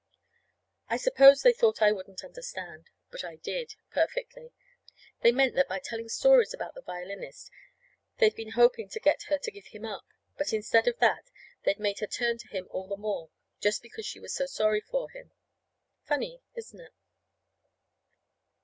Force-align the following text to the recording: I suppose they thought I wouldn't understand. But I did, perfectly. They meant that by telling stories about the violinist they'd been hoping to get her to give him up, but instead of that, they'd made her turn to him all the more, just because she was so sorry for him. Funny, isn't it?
I 0.89 0.97
suppose 0.97 1.43
they 1.43 1.53
thought 1.53 1.79
I 1.79 1.91
wouldn't 1.91 2.23
understand. 2.23 2.89
But 3.11 3.23
I 3.23 3.35
did, 3.35 3.75
perfectly. 3.91 4.51
They 5.21 5.31
meant 5.31 5.53
that 5.53 5.69
by 5.69 5.77
telling 5.77 6.09
stories 6.09 6.55
about 6.55 6.73
the 6.73 6.81
violinist 6.81 7.51
they'd 8.17 8.33
been 8.33 8.53
hoping 8.53 8.89
to 8.89 8.99
get 8.99 9.21
her 9.29 9.37
to 9.37 9.51
give 9.51 9.67
him 9.67 9.85
up, 9.85 10.07
but 10.39 10.53
instead 10.53 10.87
of 10.87 10.97
that, 11.01 11.29
they'd 11.65 11.77
made 11.77 11.99
her 11.99 12.07
turn 12.07 12.39
to 12.39 12.47
him 12.47 12.65
all 12.71 12.87
the 12.87 12.97
more, 12.97 13.29
just 13.59 13.83
because 13.83 14.07
she 14.07 14.19
was 14.19 14.33
so 14.33 14.47
sorry 14.47 14.81
for 14.81 15.07
him. 15.11 15.29
Funny, 16.03 16.41
isn't 16.55 16.81
it? 16.81 16.93